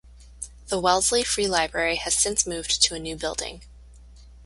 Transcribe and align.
The 0.69 0.79
Wellesley 0.79 1.23
Free 1.23 1.47
Library 1.47 1.97
has 1.97 2.17
since 2.17 2.47
moved 2.47 2.81
to 2.85 2.95
a 2.95 2.99
new 2.99 3.15
building. 3.15 3.61